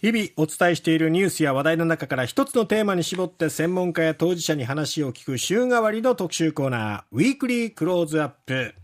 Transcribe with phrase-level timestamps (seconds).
[0.00, 8.74] 日々お伝えしているニュースや話題の中から一つのテーマに絞って専門家や当事者に話を聞く週替わりの特集コーナー、ウィークリークローズアップ。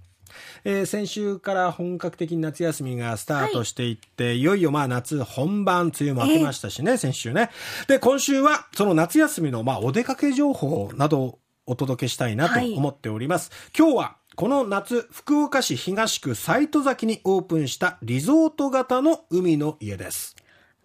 [0.64, 7.50] えー、先週から本格的に夏休みがスタートしていって、はい、いよいよまあ夏本番、梅雨も明けましたしね、えー、先週ね。
[7.86, 13.50] で、今週はその夏休みのまあお出かけ情報などをお届けしたいなと思っております。
[13.50, 20.34] はい、今日はこの夏、福岡市東区斎戸崎にオープンしたリゾート型の海の家です。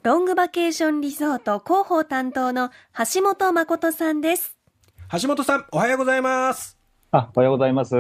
[0.02, 2.70] ロングバケーションリゾート広報担当の
[3.14, 4.58] 橋本誠さんです。
[5.22, 6.78] 橋本さん、おはようございます。
[7.12, 7.98] あ、おはようございます。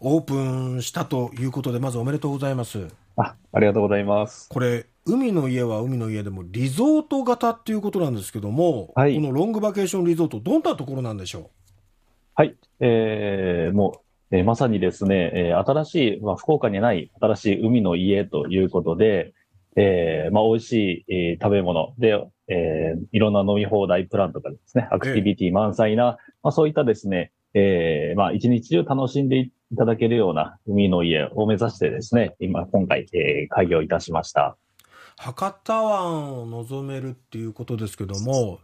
[0.00, 2.88] オープンしたということで、まずおめでとうございます。
[3.16, 4.48] あ、ありがとうございます。
[4.48, 11.50] これ、海の家は海の家でもリゾート型っていうことなんですけども、はい、このロングバケーションリゾート、どんなところなんでしょう？
[12.34, 14.00] はい、えー、も
[14.30, 19.34] う、えー、まさにですね、えー、新しい、まあ、福岡にない新しい海の家ということで、
[19.76, 21.94] えー、まあ、美味しい、えー、食べ物。
[21.98, 34.56] で、えー、いろんな飲み放題プランとかですね、アクティビティ満載な、まあ、そういったですね、えー、まあ、一日中楽しんでいただけるような海の家を目指してですね、今、今回、えー、開業いたしました。
[35.16, 38.58] 博多湾を望めるっていうことですけども、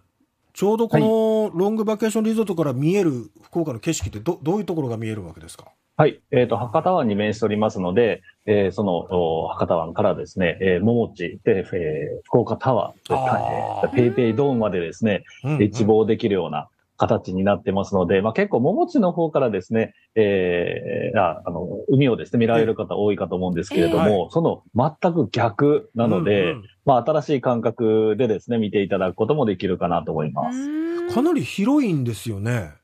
[0.52, 5.66] ちょうどこのロングバケーションリゾートから見える福岡の景色ってどどういうところが見えるわけですか？
[6.00, 6.22] はい。
[6.30, 31.14] えっ、ー、と、博多湾に面しておりますので、えー、その、博多湾からですね、えー、桃地で、えー、福岡タワー、ペイペイドーンまでですね、うんうん、一望できるような形になってますので、まあ結構桃地の方からですね、えー、ああの、海をですね、見られる方多いかと思うんですけれども、えー、その全く逆なので、うんうん、まあ新しい感覚でですね、見ていただくこともできるかなと思います。
[31.14, 32.79] かなり広いんですよね。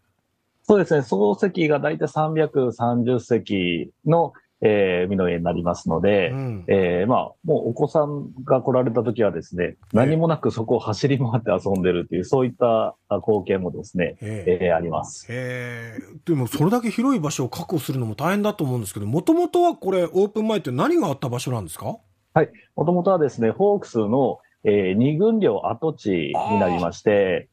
[0.68, 15.26] そうですね、総席が大体330席の、えー、海の家になりますので、うん、えー、まあ、もうお子さんが来られた時はですね、何もなくそこを走り回って遊んでるっていう、そういった光景もですね、えー、あります。
[15.30, 21.98] えー、でもそれだけ広い場所を確保するのも大変だと思うんですけど、もともとはこれ、オープン前って何があった場所なんですか？
[22.34, 27.48] はい、もともとはですね、ホークスの、えー、二軍寮跡地になりまして、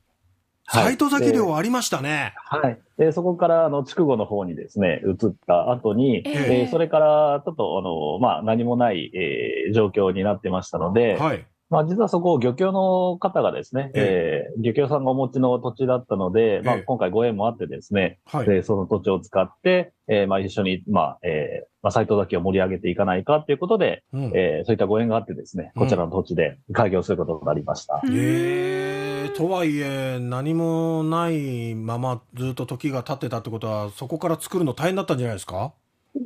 [0.68, 2.34] サイト先寮ありましたね。
[2.46, 2.80] はい。
[2.98, 11.46] で、そこから、あの、筑後の方にですね、移った後に、えー、えー、それから、ちょっと、あの、まあ、何もない、えー、状況になってましたので、はい。
[11.70, 28.02] まあ、実はそこ、漁協の方がですね、えー、漁協さんがお持ちの土地だったので、まあ、今回ご縁もあってですね、はい、でその土地を使って、えー、まあ、一緒に、まあ、えー、まあ、サイトだけを盛り上げていかないかということで、うん、えー、そういったご縁があってですね、こちらの土地で開業することになりました。
[28.02, 35.74] うん、えー、とはいえ、何もないままずっと時が経ってたってことは、そこから作るの大変だったんじゃないですか？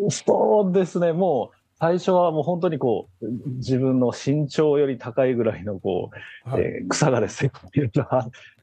[0.09, 3.25] そうですね、もう、最初はもう本当にこう、
[3.57, 6.11] 自分の身長より高いぐらいのこ
[6.45, 7.51] う、はい、えー、草がですね、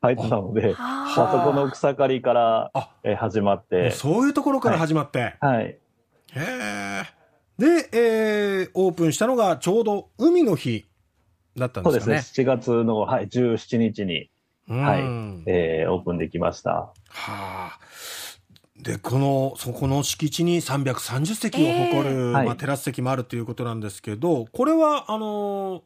[0.01, 2.73] 入ってたので、あそこの草刈りから、
[3.03, 3.91] えー、始まって。
[3.91, 5.35] そういうところから始まって。
[5.41, 5.57] はい。
[5.57, 5.79] はい。
[6.35, 10.87] で、えー、オープンしたのがちょうど海の日
[11.57, 12.01] だったんですね。
[12.01, 12.45] そうですね。
[12.45, 14.31] 7月の、はい、17日に、
[14.69, 15.01] はい、
[15.47, 16.71] えー、オープンできました。
[16.71, 17.79] はあ。
[18.77, 25.85] でこのそこの敷地に330席を誇る、えー、まあ、テラス席もあるということなんですけど、これはあの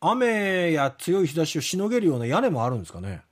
[0.00, 3.22] 雨や強い日差しをしのげるような屋根もあるんですかね？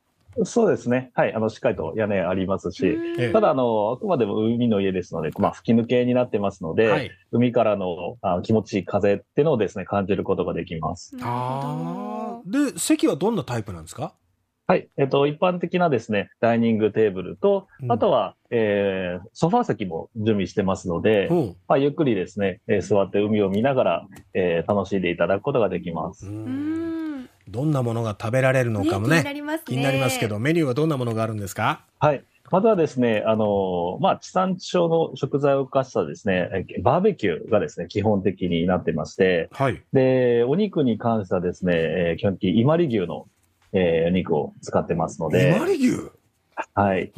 [0.44, 1.10] そうですね。
[1.14, 1.34] はい。
[1.34, 2.96] あの、しっかりと屋根ありますし、
[3.32, 11.16] ただ、あの、あくまでも海の家ですので、まあ、吹き抜けになってますので、はい、海からのあ気持ちいい風っていうのをですね、感じることができます。
[11.20, 12.48] ああ。
[12.48, 14.14] で、席はどんなタイプなんですか？
[14.66, 14.88] はい。
[14.96, 26.30] えっと、一般的なですね、ダイニングテーブルと、あとは、うん、えー、ソファー席も準備してますので、うん、まあ、ゆっくりですね、えー、座って海を見ながら、えー、楽しんでいただくことができます。
[27.50, 29.62] どんなものが食べられるのかもね、ね気になりますね。
[29.66, 31.84] 気になりますけど、メニューはどんなものがあるんですか？
[31.98, 32.24] はい。
[32.50, 39.82] まずはですね、あのまあ、地産地消の食材を生かしたですね、バーベキューがですね、基本的になってまして、はい。
[39.92, 43.26] で、お肉に関してはですね、えー、基本的に伊万里牛の
[43.72, 45.56] えー、肉を使ってますので。
[45.56, 46.10] マリ牛？
[46.74, 47.12] はい。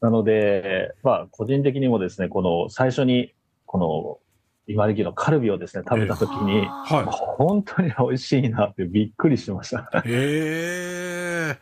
[0.00, 3.34] なので、まあ、個人的にもですね、この最初に、
[3.66, 4.18] この、
[4.66, 10.02] 今里牛のカルビをですね、食べたときに、えーはい、本当に美味しいなってびっくりしました。
[10.04, 11.58] へ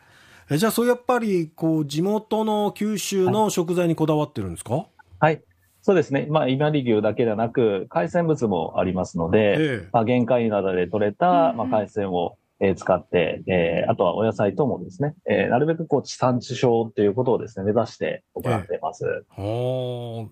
[0.49, 0.57] え。
[0.57, 4.85] じゃあ、そうやっぱり、こう、地元の九州の食材にこだわってるんですか、はい、
[5.19, 5.41] はい。
[5.81, 6.27] そうですね。
[6.29, 19.03] まあ、今里牛だけではなく、海鮮物もありますので、えー、まあ、限界などで取れた、まあ、海鮮をえ使って、えー、あとはお野菜等もですね、えー、なるべくこう地産地消っていうことをですね、目指して行っています。
[19.35, 20.27] えー、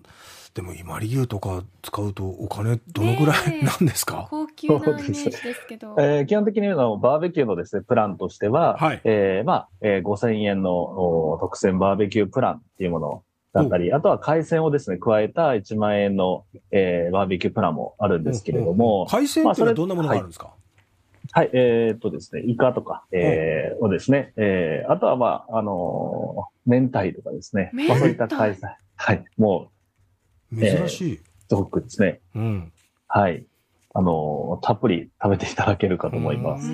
[0.54, 5.94] でも今里牛とか使うとお金どのぐらい なんですか、高級なイメージですけど。
[5.96, 19.06] えー、基本的にのバーベキューのですね、プランとしては、はい、えー、まあ、えー、5000円の特選バーベキュープランっていうものだったり、あとは海鮮をですね、加えた1万円の、えー、バーベキュープランもあるんですけれども。
[19.08, 20.52] 海鮮ってのはどんなものがあるんですか、
[21.30, 27.70] はい、はい、えー、っとですね、イカとか、えー、をですね、えー、あとはまあ、あのー、明太とかですね。
[27.72, 28.70] まあ、そういった海鮮。
[28.96, 29.79] はい、もう。
[30.54, 31.20] 珍しい。
[31.48, 32.20] すごくですね。
[32.34, 32.72] うん。
[33.08, 33.44] はい。
[33.92, 36.72] あのー、たっぷり食べていただけるかと思います。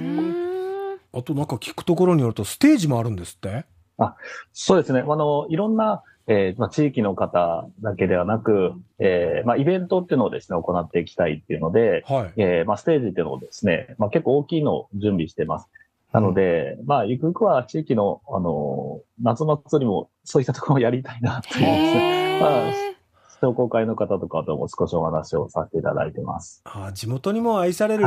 [1.12, 3.64] あとなんか聞くところによると、ステージもあるんですって？
[3.99, 4.17] あ
[4.52, 5.00] そうですね。
[5.00, 15.69] あの、いろんな、えーまあ、地域の方だけではなく、えーまあ、イベントっていうのをですね、行っていきたいっていうので、はいえーまあ、ステージっていうのをですね、まあ、結構大きいのを準備してます。
[16.12, 22.40] なので、うん、まあ、ゆくゆくは地域の、あの、夏祭りもそういったところをやりたいなっていうですね。
[22.40, 22.95] まあ
[23.40, 26.62] 商工会の方とかとも少しお話をさせていただいてます。
[26.64, 28.04] あ地元にも愛される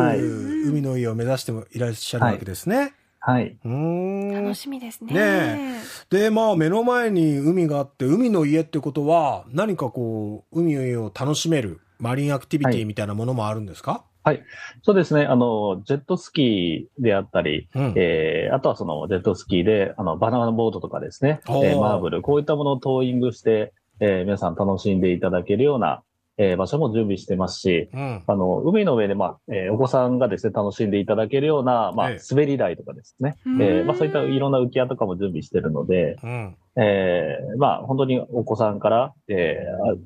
[0.67, 2.77] 海の家を目指してもいらっしゃるわけですね。
[2.77, 3.57] はいはい。
[3.65, 4.31] うん。
[4.31, 5.13] 楽しみですね。
[5.13, 14.43] ねで、まあ、目の前に海があって、海の家ってことは、何かこう、海の家を楽しめる、マリンアクティビティみたいなものもあるんですか、はい、
[14.83, 15.25] そうですね。
[15.25, 26.03] あの、ジェットスキーであったり、うん、えー、あとはそのジェットスキーで、あの、バナナボードとかですね、えー、マーブル、こういったものをトーイングして、えー、皆さん楽しんでいただけるような、
[26.37, 39.57] えー、場所も準備してますし、うん、あの、海の上で、まあ、えー、お子さんがですね、楽しんでいただけるような、まあ、滑り台とかですね、ええー、まあ、そういったいろんな浮き輪とかも準備してるので、うん、えー、まあ、本当にお子さんから、え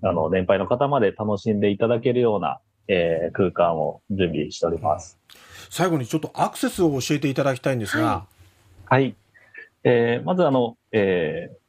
[0.01, 5.19] ー、あの、年配の方まで楽しんでいただけるような、えー、空間を準備しております。
[5.69, 8.25] 最後にちょっとアクセスを教えていただきたいんですが。
[8.85, 9.03] はい。
[9.03, 9.15] はい、
[9.83, 11.62] えー、まずあの、えー、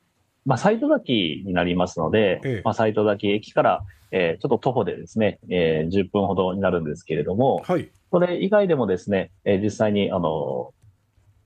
[0.46, 7.90] まあ、サイト崎になりますので、ええ、まあ、サイト崎駅から、えー、ちょっと徒歩でですね、えー、10分ほどになるんですけれども、はい。
[8.10, 10.72] それ以外でもですね、えー、実際に、あの、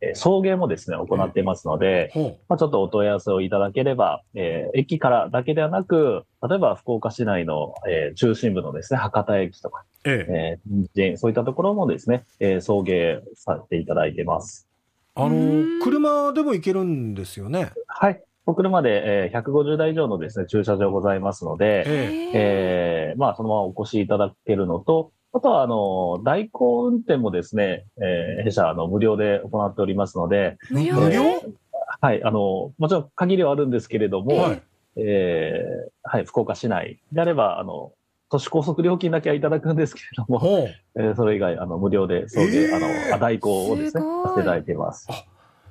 [0.00, 14.68] えー、送迎もですね、行っていますので、えー、まあ、ちょっとお問い合わせをいただければ、えー、駅からだけではなく、例えば福岡市内の、えー、中心部のですね、博多駅とか、ええー、そういったところもですね、えー、送迎させていただいてます。
[15.14, 17.72] あの、車でも行けるんですよね？
[17.88, 18.22] はい。
[18.48, 23.14] お車で、えー、150台以上のですね、駐車場ございますので、ええ。
[23.14, 31.52] ー、まあ、そのままお越しいただけるのと、あとは、あの、代行運転もですね、えー、弊社、あの、無料で行っておりますので、無料、えー、
[32.00, 34.62] はい、あの、もちろん限りはあるんですけれども、はい、
[34.96, 37.92] えー、はい、福岡市内であれば、あの、
[38.30, 45.06] 都市高速料金だけはいただくんですけれども、えー、それ以外、あの、無料で送迎、えー、あの、代行をですね、させていただいています。
[45.10, 45.26] あ、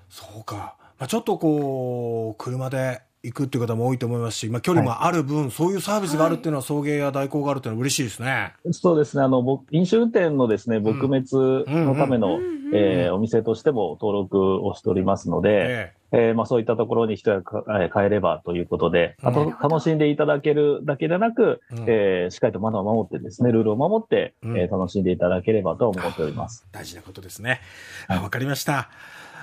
[0.10, 0.76] そうか。
[1.00, 8.54] まあ、ちょっとこう、車で行くっていう方も多いと思いますし、まあ、距離もある分、はい、そういうサービスがあるっていうのは、送迎や代行があるっていうのは嬉しいですね。
[8.72, 9.24] そうですね。
[9.24, 12.40] あの、飲酒運転のですね、撲滅のための、
[12.74, 26.68] えお店としても登録をしておりますので、えー、えー、まあ、そういったところに人が変えればということで、あと、楽しんでいただけるだけでなく、うん、えー、しっかりとマナーを守ってですね、ルールを守って、うん、えー、楽しんでいただければと思っております。
[26.72, 27.62] 大事なことですね。
[28.10, 28.90] わ、はい、かりました。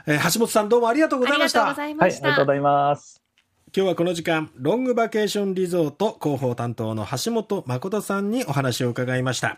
[0.07, 1.69] えー、橋本さんどうもありがとうございました。
[1.69, 2.27] ありがとうございました。
[2.27, 3.23] はい、ありがとうございます。
[3.77, 9.53] 今日はこの時間、ロングバケーションリゾート広報担当の橋本誠さんにお話を伺いました。